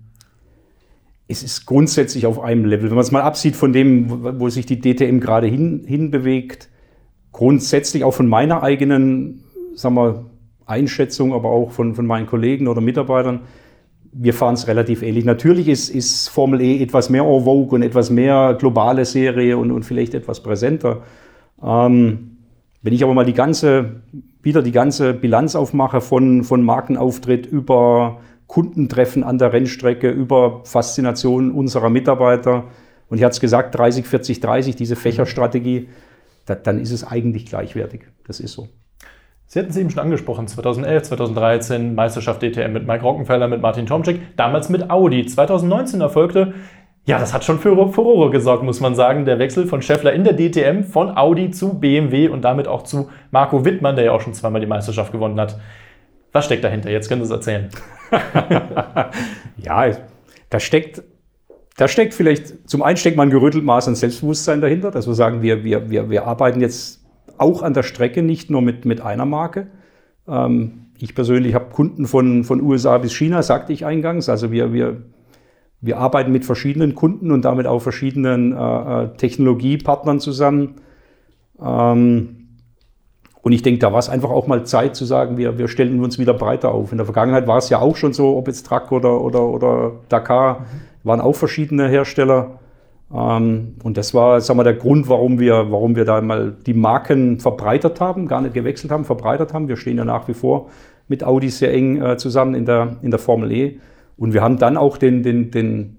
[1.28, 2.90] Es ist grundsätzlich auf einem Level.
[2.90, 6.70] Wenn man es mal absieht von dem, wo sich die DTM gerade hin, hinbewegt,
[7.32, 9.44] grundsätzlich auch von meiner eigenen
[9.74, 10.26] sagen wir,
[10.66, 13.42] Einschätzung, aber auch von, von meinen Kollegen oder Mitarbeitern,
[14.14, 15.26] wir fahren es relativ ähnlich.
[15.26, 19.72] Natürlich ist, ist Formel E etwas mehr en vogue und etwas mehr globale Serie und,
[19.72, 21.04] und vielleicht etwas präsenter.
[21.64, 22.38] Ähm,
[22.82, 24.02] wenn ich aber mal die ganze,
[24.42, 31.52] wieder die ganze Bilanz aufmache von, von Markenauftritt über Kundentreffen an der Rennstrecke, über Faszination
[31.52, 32.66] unserer Mitarbeiter,
[33.10, 35.90] und ich hatte es gesagt, 30, 40, 30, diese Fächerstrategie,
[36.46, 38.02] da, dann ist es eigentlich gleichwertig.
[38.26, 38.68] Das ist so.
[39.50, 43.86] Sie hatten es eben schon angesprochen, 2011, 2013 Meisterschaft DTM mit Mike Rockenfeller, mit Martin
[43.86, 45.26] Tomczyk, damals mit Audi.
[45.26, 46.54] 2019 erfolgte,
[47.06, 50.26] ja, das hat schon für Furore gesorgt, muss man sagen, der Wechsel von Scheffler in
[50.26, 54.20] der DTM von Audi zu BMW und damit auch zu Marco Wittmann, der ja auch
[54.20, 55.58] schon zweimal die Meisterschaft gewonnen hat.
[56.34, 56.90] Was steckt dahinter?
[56.90, 57.70] Jetzt können Sie es erzählen.
[59.64, 59.92] ja,
[60.50, 61.04] da steckt
[61.78, 65.14] da steckt vielleicht, zum einen steckt mal ein gerüttelt Maß an Selbstbewusstsein dahinter, dass wir
[65.14, 67.07] sagen, wir, wir, wir, wir arbeiten jetzt
[67.38, 69.68] auch an der Strecke, nicht nur mit, mit einer Marke.
[70.28, 74.30] Ähm, ich persönlich habe Kunden von, von USA bis China, sagte ich eingangs.
[74.30, 75.04] Also wir, wir,
[75.82, 80.76] wir arbeiten mit verschiedenen Kunden und damit auch verschiedenen äh, äh Technologiepartnern zusammen.
[81.62, 82.34] Ähm,
[83.42, 86.04] Und ich denke, da war es einfach auch mal Zeit zu sagen, wir, wir stellen
[86.04, 86.92] uns wieder breiter auf.
[86.92, 89.92] In der Vergangenheit war es ja auch schon so, ob jetzt Truck oder, oder, oder
[90.10, 90.66] Dakar,
[91.04, 92.60] waren auch verschiedene Hersteller.
[93.14, 96.74] Ähm, und das war, sagen wir, der Grund, warum wir, warum wir da mal die
[96.74, 99.68] Marken verbreitert haben, gar nicht gewechselt haben, verbreitert haben.
[99.68, 100.70] Wir stehen ja nach wie vor
[101.08, 103.80] mit Audi sehr eng äh, zusammen in der, in der Formel E.
[104.18, 105.98] Und wir haben dann auch den, den, den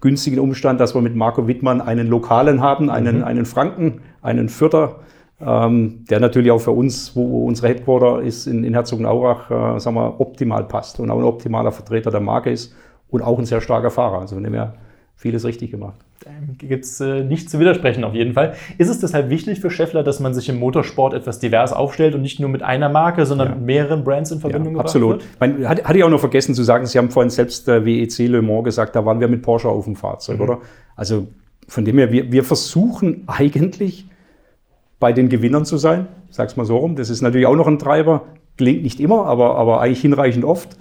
[0.00, 3.24] günstigen Umstand, dass wir mit Marco Wittmann einen Lokalen haben, einen, mhm.
[3.24, 4.96] einen Franken, einen Fürther,
[5.40, 9.96] ähm, der natürlich auch für uns, wo unsere Headquarter ist, in, in Herzogenaurach, äh, sagen
[9.96, 12.74] wir, optimal passt und auch ein optimaler Vertreter der Marke ist
[13.08, 14.20] und auch ein sehr starker Fahrer.
[14.20, 14.74] Also von dem her
[15.14, 15.96] vieles richtig gemacht.
[16.58, 18.54] Gibt es äh, nicht zu widersprechen auf jeden Fall.
[18.78, 22.22] Ist es deshalb wichtig für Scheffler, dass man sich im Motorsport etwas divers aufstellt und
[22.22, 23.54] nicht nur mit einer Marke, sondern ja.
[23.54, 25.20] mit mehreren Brands in Verbindung ja, absolut.
[25.20, 25.24] wird?
[25.40, 25.68] Absolut.
[25.68, 28.42] Hatte, hatte ich auch noch vergessen zu sagen, Sie haben vorhin selbst äh, WEC Le
[28.42, 30.42] Mans gesagt, da waren wir mit Porsche auf dem Fahrzeug, mhm.
[30.42, 30.58] oder?
[30.96, 31.28] Also
[31.68, 34.06] von dem her, wir, wir versuchen eigentlich
[35.00, 36.96] bei den Gewinnern zu sein, sag's mal so rum.
[36.96, 40.76] Das ist natürlich auch noch ein Treiber, klingt nicht immer, aber, aber eigentlich hinreichend oft.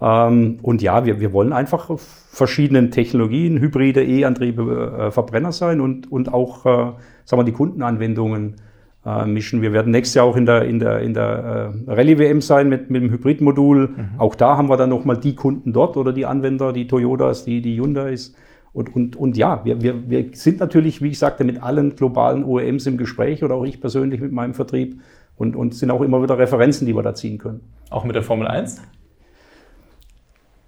[0.00, 6.10] Ähm, und ja, wir, wir wollen einfach verschiedenen Technologien, Hybride, E-Antriebe, äh, Verbrenner sein und,
[6.10, 6.92] und auch äh,
[7.24, 8.56] sagen wir, die Kundenanwendungen
[9.04, 9.62] äh, mischen.
[9.62, 12.90] Wir werden nächstes Jahr auch in der, in der, in der äh, Rallye-WM sein mit,
[12.90, 13.88] mit dem Hybridmodul.
[13.88, 14.08] Mhm.
[14.18, 17.60] Auch da haben wir dann nochmal die Kunden dort oder die Anwender, die Toyotas, die,
[17.60, 18.34] die Hyundais.
[18.72, 22.44] Und, und, und ja, wir, wir, wir sind natürlich, wie ich sagte, mit allen globalen
[22.44, 25.00] OEMs im Gespräch oder auch ich persönlich mit meinem Vertrieb
[25.36, 27.60] und, und sind auch immer wieder Referenzen, die wir da ziehen können.
[27.90, 28.80] Auch mit der Formel 1?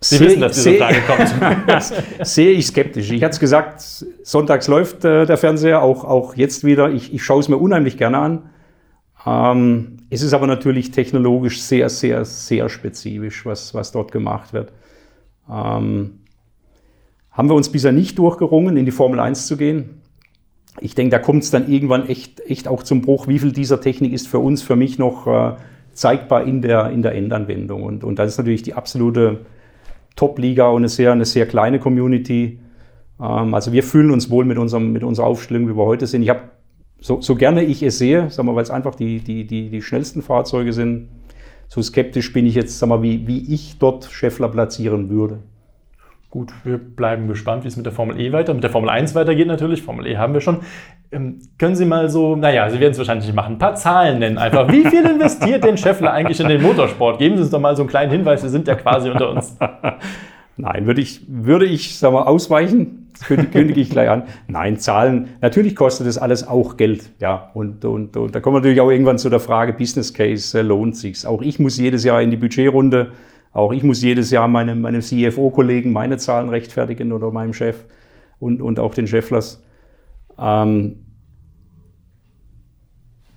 [0.02, 1.92] Sie seh, wissen, dass diese Frage kommt.
[2.26, 3.10] Sehe ich skeptisch.
[3.10, 3.82] Ich hatte es gesagt,
[4.22, 6.90] sonntags läuft äh, der Fernseher, auch, auch jetzt wieder.
[6.90, 8.50] Ich, ich schaue es mir unheimlich gerne an.
[9.26, 14.72] Ähm, es ist aber natürlich technologisch sehr, sehr, sehr spezifisch, was, was dort gemacht wird.
[15.50, 16.20] Ähm,
[17.30, 20.00] haben wir uns bisher nicht durchgerungen, in die Formel 1 zu gehen.
[20.80, 23.28] Ich denke, da kommt es dann irgendwann echt, echt auch zum Bruch.
[23.28, 25.56] Wie viel dieser Technik ist für uns, für mich noch äh,
[25.92, 27.82] zeigbar in der, in der Endanwendung?
[27.82, 29.40] Und, und das ist natürlich die absolute
[30.20, 32.60] Top-Liga und eine sehr, eine sehr kleine Community.
[33.18, 36.22] Ähm, also wir fühlen uns wohl mit, unserem, mit unserer Aufstellung, wie wir heute sind.
[36.22, 36.42] Ich habe,
[37.00, 40.74] so, so gerne ich es sehe, weil es einfach die, die, die, die schnellsten Fahrzeuge
[40.74, 41.08] sind,
[41.68, 45.38] so skeptisch bin ich jetzt, sagen wir, wie, wie ich dort Scheffler platzieren würde.
[46.28, 49.14] Gut, wir bleiben gespannt, wie es mit der Formel E weiter, mit der Formel 1
[49.14, 49.82] weitergeht natürlich.
[49.82, 50.58] Formel E haben wir schon.
[51.12, 54.20] Ähm, können Sie mal so, naja, Sie werden es wahrscheinlich nicht machen, ein paar Zahlen
[54.20, 54.70] nennen einfach.
[54.70, 57.18] Wie viel investiert denn Scheffler eigentlich in den Motorsport?
[57.18, 59.56] Geben Sie uns doch mal so einen kleinen Hinweis, wir sind ja quasi unter uns.
[60.56, 64.24] Nein, würde ich, würde ich sag mal, ausweichen, kündige ich gleich an.
[64.46, 67.10] Nein, Zahlen, natürlich kostet das alles auch Geld.
[67.18, 70.58] Ja, und, und, und da kommen wir natürlich auch irgendwann zu der Frage, Business Case,
[70.58, 71.24] äh, lohnt sich's?
[71.24, 73.12] Auch ich muss jedes Jahr in die Budgetrunde
[73.52, 77.84] auch ich muss jedes Jahr meinem, meinem CFO-Kollegen meine Zahlen rechtfertigen oder meinem Chef
[78.38, 79.62] und, und auch den Cheflers.
[80.40, 80.96] Ähm,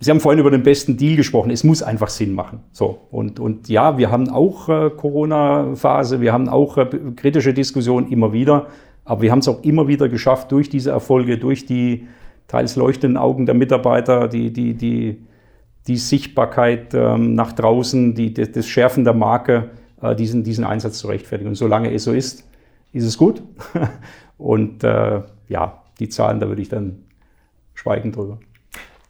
[0.04, 1.50] Sie haben vorhin über den besten Deal gesprochen.
[1.50, 2.60] Es muss einfach Sinn machen.
[2.74, 3.00] So.
[3.10, 6.86] Und, und ja, wir haben auch äh, Corona-Phase, wir haben auch äh,
[7.16, 8.68] kritische Diskussionen immer wieder.
[9.06, 12.08] Aber wir haben es auch immer wieder geschafft, durch diese Erfolge, durch die
[12.50, 15.22] teils leuchtenden Augen der Mitarbeiter, die, die, die,
[15.88, 19.70] die Sichtbarkeit ähm, nach draußen, die, das Schärfen der Marke,
[20.02, 21.50] äh, diesen, diesen Einsatz zu rechtfertigen.
[21.50, 22.46] Und solange es so ist,
[22.92, 23.42] ist es gut.
[24.38, 27.04] Und äh, ja, die Zahlen, da würde ich dann
[27.74, 28.40] schweigen drüber.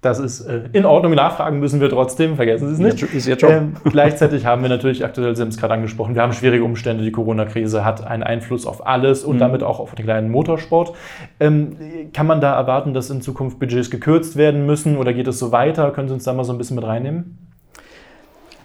[0.03, 1.13] Das ist äh, in Ordnung.
[1.15, 3.13] Nachfragen müssen wir trotzdem, vergessen Sie es nicht.
[3.13, 3.51] Ist Ihr Job.
[3.51, 7.05] Ähm, gleichzeitig haben wir natürlich aktuell, Sie haben es gerade angesprochen, wir haben schwierige Umstände.
[7.05, 9.39] Die Corona-Krise hat einen Einfluss auf alles und mhm.
[9.39, 10.93] damit auch auf den kleinen Motorsport.
[11.39, 11.77] Ähm,
[12.11, 15.53] kann man da erwarten, dass in Zukunft Budgets gekürzt werden müssen oder geht es so
[15.53, 15.89] weiter?
[15.91, 17.37] Können Sie uns da mal so ein bisschen mit reinnehmen?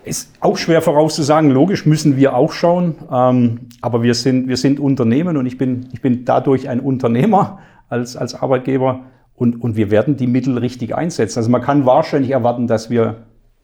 [0.02, 1.50] Ist auch schwer vorauszusagen.
[1.52, 2.96] Logisch müssen wir auch schauen.
[3.12, 7.60] Ähm, aber wir sind, wir sind Unternehmen und ich bin, ich bin dadurch ein Unternehmer
[7.88, 9.00] als, als Arbeitgeber
[9.34, 11.38] und, und wir werden die Mittel richtig einsetzen.
[11.38, 13.16] Also man kann wahrscheinlich erwarten, dass wir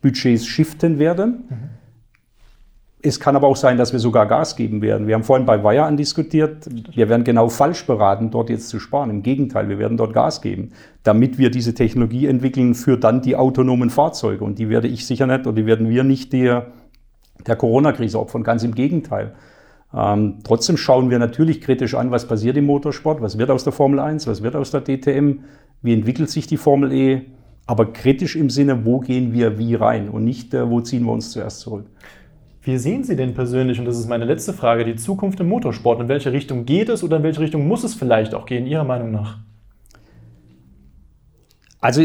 [0.02, 1.44] Budgets shiften werden.
[1.48, 1.56] Mhm.
[3.06, 5.06] Es kann aber auch sein, dass wir sogar Gas geben werden.
[5.06, 9.10] Wir haben vorhin bei Wire andiskutiert, wir werden genau falsch beraten, dort jetzt zu sparen.
[9.10, 13.36] Im Gegenteil, wir werden dort Gas geben, damit wir diese Technologie entwickeln für dann die
[13.36, 14.42] autonomen Fahrzeuge.
[14.42, 16.68] Und die werde ich sicher nicht oder die werden wir nicht der,
[17.46, 18.42] der Corona-Krise opfern.
[18.42, 19.34] Ganz im Gegenteil.
[19.96, 23.72] Ähm, trotzdem schauen wir natürlich kritisch an, was passiert im Motorsport, was wird aus der
[23.72, 25.40] Formel 1, was wird aus der DTM,
[25.82, 27.22] wie entwickelt sich die Formel E,
[27.66, 31.12] aber kritisch im Sinne, wo gehen wir wie rein und nicht, äh, wo ziehen wir
[31.12, 31.86] uns zuerst zurück.
[32.62, 36.00] Wie sehen Sie denn persönlich, und das ist meine letzte Frage, die Zukunft im Motorsport?
[36.00, 38.84] In welche Richtung geht es oder in welche Richtung muss es vielleicht auch gehen, Ihrer
[38.84, 39.38] Meinung nach?
[41.78, 42.00] Also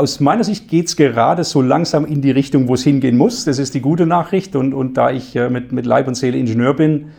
[0.00, 3.44] aus meiner Sicht geht es gerade so langsam in die Richtung, wo es hingehen muss.
[3.44, 4.56] Das ist die gute Nachricht.
[4.56, 7.10] Und, und da ich äh, mit, mit Leib und Seele Ingenieur bin,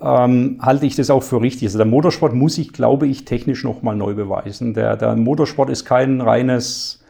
[0.00, 1.68] ähm, halte ich das auch für richtig.
[1.68, 4.74] Also der Motorsport muss sich, glaube ich, technisch nochmal neu beweisen.
[4.74, 7.02] Der, der Motorsport ist kein reines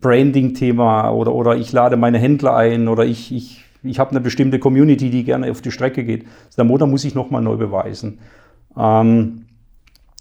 [0.00, 4.58] Branding-Thema oder, oder ich lade meine Händler ein oder ich, ich, ich habe eine bestimmte
[4.58, 6.26] Community, die gerne auf die Strecke geht.
[6.56, 8.18] Der Motor muss sich nochmal neu beweisen.
[8.76, 9.44] Ähm,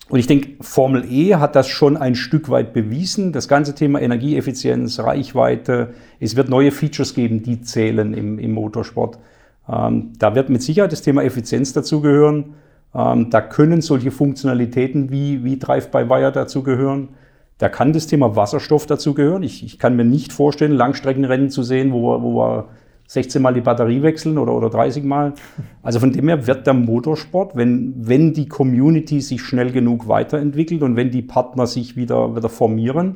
[0.10, 3.34] und ich denke, Formel E hat das schon ein Stück weit bewiesen.
[3.34, 9.20] Das ganze Thema Energieeffizienz, Reichweite, es wird neue Features geben, die zählen im, im Motorsport.
[9.68, 12.54] Ähm, da wird mit Sicherheit das Thema Effizienz dazugehören.
[12.96, 17.10] Ähm, da können solche Funktionalitäten wie, wie Drive-by-Wire dazugehören.
[17.58, 19.44] Da kann das Thema Wasserstoff dazugehören.
[19.44, 22.70] Ich, ich kann mir nicht vorstellen, Langstreckenrennen zu sehen, wo wo wir
[23.08, 25.34] 16 Mal die Batterie wechseln oder, oder 30 Mal.
[25.82, 30.84] Also von dem her wird der Motorsport, wenn, wenn die Community sich schnell genug weiterentwickelt
[30.84, 33.16] und wenn die Partner sich wieder, wieder formieren,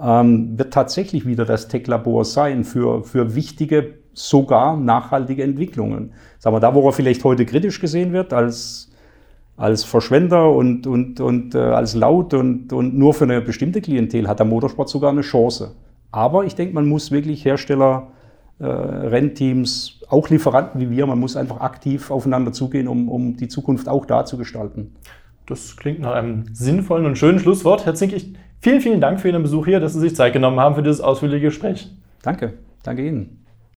[0.00, 6.12] ähm, wird tatsächlich wieder das Tech-Labor sein für, für wichtige, sogar nachhaltige Entwicklungen.
[6.38, 8.92] Sagen wir, da, wo er vielleicht heute kritisch gesehen wird, als,
[9.56, 14.28] als Verschwender und, und, und äh, als laut und, und nur für eine bestimmte Klientel
[14.28, 15.72] hat der Motorsport sogar eine Chance.
[16.12, 18.12] Aber ich denke, man muss wirklich Hersteller
[18.64, 21.06] Rennteams, auch Lieferanten wie wir.
[21.06, 24.94] Man muss einfach aktiv aufeinander zugehen, um, um die Zukunft auch da zu gestalten.
[25.46, 27.86] Das klingt nach einem sinnvollen und schönen Schlusswort.
[27.86, 30.58] Herr Zink, ich, vielen, vielen Dank für Ihren Besuch hier, dass Sie sich Zeit genommen
[30.58, 31.90] haben für dieses ausführliche Gespräch.
[32.22, 33.45] Danke, danke Ihnen.